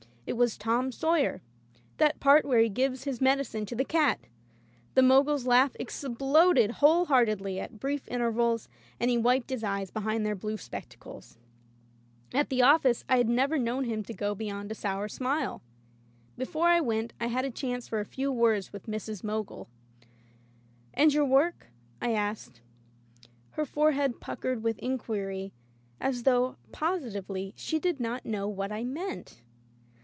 [0.27, 1.41] It was "Tom Sawyer,"
[1.97, 4.27] that part where he gives his medi cine to the cat.
[4.93, 10.25] The Mogul's laugh exploded whole heartedly, at brief intervals, and he wiped his eyes behind
[10.25, 11.37] their blue spectacles.
[12.33, 15.61] At the office, I had never known him to go beyond a sour smile.
[16.37, 19.25] Before I went I had a chance for a few words with Mrs.
[19.25, 19.65] Mogul.
[20.95, 21.03] [250] Digitized by LjOOQ IC E.
[21.03, 21.67] Holbrookes Patience And your work?"
[22.01, 22.61] I asked.
[23.57, 25.51] Her forehead puckered with inquiry
[25.99, 29.41] as though, positively, she did not know what I meant.